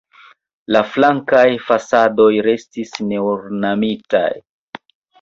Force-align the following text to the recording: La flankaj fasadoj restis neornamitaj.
La 0.75 0.81
flankaj 0.93 1.43
fasadoj 1.67 2.31
restis 2.49 2.97
neornamitaj. 3.13 4.29